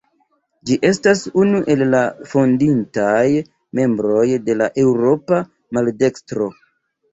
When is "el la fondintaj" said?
1.73-3.13